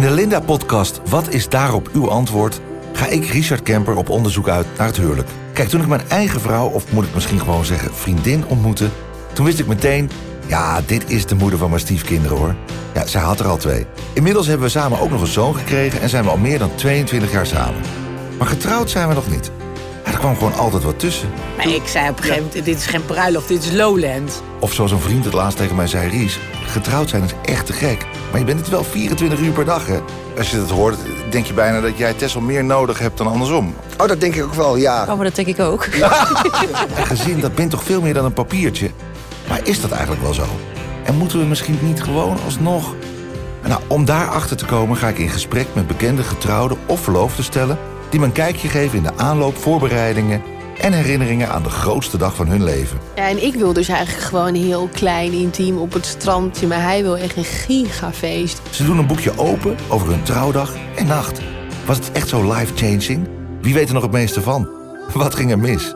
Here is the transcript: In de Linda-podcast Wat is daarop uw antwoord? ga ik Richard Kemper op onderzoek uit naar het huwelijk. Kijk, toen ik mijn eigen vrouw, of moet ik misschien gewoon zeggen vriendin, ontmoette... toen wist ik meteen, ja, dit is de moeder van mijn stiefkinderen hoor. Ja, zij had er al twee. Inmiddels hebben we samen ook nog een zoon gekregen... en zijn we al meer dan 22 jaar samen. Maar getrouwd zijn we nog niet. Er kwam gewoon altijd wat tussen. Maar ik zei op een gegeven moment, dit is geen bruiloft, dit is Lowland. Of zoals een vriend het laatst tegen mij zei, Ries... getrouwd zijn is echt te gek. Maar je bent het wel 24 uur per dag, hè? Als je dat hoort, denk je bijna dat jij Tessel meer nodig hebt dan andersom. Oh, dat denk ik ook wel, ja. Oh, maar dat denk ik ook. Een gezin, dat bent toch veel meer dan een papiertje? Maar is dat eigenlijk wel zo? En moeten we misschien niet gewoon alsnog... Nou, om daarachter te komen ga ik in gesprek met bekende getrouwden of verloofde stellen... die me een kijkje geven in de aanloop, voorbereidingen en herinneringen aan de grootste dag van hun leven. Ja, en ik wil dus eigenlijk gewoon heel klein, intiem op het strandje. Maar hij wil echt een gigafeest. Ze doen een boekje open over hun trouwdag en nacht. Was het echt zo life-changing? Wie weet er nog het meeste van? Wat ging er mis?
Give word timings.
In 0.00 0.06
de 0.06 0.12
Linda-podcast 0.12 1.00
Wat 1.08 1.28
is 1.28 1.48
daarop 1.48 1.88
uw 1.92 2.10
antwoord? 2.10 2.60
ga 2.92 3.06
ik 3.06 3.24
Richard 3.24 3.62
Kemper 3.62 3.96
op 3.96 4.08
onderzoek 4.08 4.48
uit 4.48 4.66
naar 4.76 4.86
het 4.86 4.96
huwelijk. 4.96 5.28
Kijk, 5.52 5.68
toen 5.68 5.80
ik 5.80 5.86
mijn 5.86 6.08
eigen 6.08 6.40
vrouw, 6.40 6.68
of 6.68 6.92
moet 6.92 7.04
ik 7.04 7.14
misschien 7.14 7.40
gewoon 7.40 7.64
zeggen 7.64 7.94
vriendin, 7.94 8.46
ontmoette... 8.46 8.88
toen 9.32 9.44
wist 9.44 9.58
ik 9.58 9.66
meteen, 9.66 10.10
ja, 10.46 10.80
dit 10.86 11.10
is 11.10 11.26
de 11.26 11.34
moeder 11.34 11.58
van 11.58 11.68
mijn 11.68 11.80
stiefkinderen 11.80 12.36
hoor. 12.36 12.54
Ja, 12.94 13.06
zij 13.06 13.20
had 13.20 13.40
er 13.40 13.46
al 13.46 13.56
twee. 13.56 13.86
Inmiddels 14.12 14.46
hebben 14.46 14.66
we 14.66 14.72
samen 14.72 15.00
ook 15.00 15.10
nog 15.10 15.20
een 15.20 15.26
zoon 15.26 15.56
gekregen... 15.56 16.00
en 16.00 16.08
zijn 16.08 16.24
we 16.24 16.30
al 16.30 16.36
meer 16.36 16.58
dan 16.58 16.74
22 16.74 17.32
jaar 17.32 17.46
samen. 17.46 17.80
Maar 18.38 18.46
getrouwd 18.46 18.90
zijn 18.90 19.08
we 19.08 19.14
nog 19.14 19.30
niet. 19.30 19.50
Er 20.10 20.18
kwam 20.18 20.36
gewoon 20.36 20.54
altijd 20.54 20.82
wat 20.82 20.98
tussen. 20.98 21.28
Maar 21.56 21.68
ik 21.68 21.86
zei 21.86 22.08
op 22.08 22.16
een 22.16 22.22
gegeven 22.22 22.44
moment, 22.44 22.64
dit 22.64 22.76
is 22.76 22.86
geen 22.86 23.04
bruiloft, 23.04 23.48
dit 23.48 23.64
is 23.64 23.72
Lowland. 23.72 24.42
Of 24.58 24.72
zoals 24.72 24.90
een 24.90 25.00
vriend 25.00 25.24
het 25.24 25.34
laatst 25.34 25.58
tegen 25.58 25.76
mij 25.76 25.86
zei, 25.86 26.08
Ries... 26.08 26.38
getrouwd 26.66 27.08
zijn 27.08 27.22
is 27.22 27.34
echt 27.44 27.66
te 27.66 27.72
gek. 27.72 28.06
Maar 28.30 28.40
je 28.40 28.46
bent 28.46 28.60
het 28.60 28.68
wel 28.68 28.84
24 28.84 29.38
uur 29.38 29.52
per 29.52 29.64
dag, 29.64 29.86
hè? 29.86 29.98
Als 30.38 30.50
je 30.50 30.56
dat 30.56 30.70
hoort, 30.70 30.96
denk 31.30 31.46
je 31.46 31.52
bijna 31.52 31.80
dat 31.80 31.98
jij 31.98 32.12
Tessel 32.14 32.40
meer 32.40 32.64
nodig 32.64 32.98
hebt 32.98 33.18
dan 33.18 33.26
andersom. 33.26 33.74
Oh, 33.98 34.06
dat 34.06 34.20
denk 34.20 34.34
ik 34.34 34.44
ook 34.44 34.54
wel, 34.54 34.76
ja. 34.76 35.06
Oh, 35.08 35.14
maar 35.14 35.24
dat 35.24 35.34
denk 35.34 35.48
ik 35.48 35.60
ook. 35.60 35.86
Een 36.96 37.06
gezin, 37.16 37.40
dat 37.40 37.54
bent 37.54 37.70
toch 37.70 37.82
veel 37.82 38.00
meer 38.00 38.14
dan 38.14 38.24
een 38.24 38.32
papiertje? 38.32 38.90
Maar 39.48 39.60
is 39.62 39.80
dat 39.80 39.90
eigenlijk 39.90 40.22
wel 40.22 40.34
zo? 40.34 40.44
En 41.04 41.16
moeten 41.16 41.38
we 41.38 41.44
misschien 41.44 41.78
niet 41.82 42.02
gewoon 42.02 42.38
alsnog... 42.44 42.94
Nou, 43.66 43.80
om 43.86 44.04
daarachter 44.04 44.56
te 44.56 44.64
komen 44.64 44.96
ga 44.96 45.08
ik 45.08 45.18
in 45.18 45.28
gesprek 45.28 45.66
met 45.72 45.86
bekende 45.86 46.22
getrouwden 46.22 46.78
of 46.86 47.00
verloofde 47.00 47.42
stellen... 47.42 47.78
die 48.10 48.20
me 48.20 48.26
een 48.26 48.32
kijkje 48.32 48.68
geven 48.68 48.96
in 48.96 49.02
de 49.02 49.16
aanloop, 49.16 49.56
voorbereidingen 49.56 50.42
en 50.80 50.92
herinneringen 50.92 51.48
aan 51.48 51.62
de 51.62 51.70
grootste 51.70 52.18
dag 52.18 52.34
van 52.34 52.46
hun 52.46 52.64
leven. 52.64 52.98
Ja, 53.14 53.28
en 53.28 53.44
ik 53.44 53.54
wil 53.54 53.72
dus 53.72 53.88
eigenlijk 53.88 54.26
gewoon 54.26 54.54
heel 54.54 54.88
klein, 54.92 55.32
intiem 55.32 55.78
op 55.78 55.92
het 55.92 56.06
strandje. 56.06 56.66
Maar 56.66 56.82
hij 56.82 57.02
wil 57.02 57.16
echt 57.16 57.36
een 57.36 57.44
gigafeest. 57.44 58.60
Ze 58.70 58.84
doen 58.84 58.98
een 58.98 59.06
boekje 59.06 59.38
open 59.38 59.76
over 59.88 60.08
hun 60.08 60.22
trouwdag 60.22 60.74
en 60.96 61.06
nacht. 61.06 61.40
Was 61.86 61.96
het 61.96 62.12
echt 62.12 62.28
zo 62.28 62.52
life-changing? 62.52 63.28
Wie 63.60 63.74
weet 63.74 63.88
er 63.88 63.94
nog 63.94 64.02
het 64.02 64.12
meeste 64.12 64.42
van? 64.42 64.68
Wat 65.14 65.34
ging 65.34 65.50
er 65.50 65.58
mis? 65.58 65.94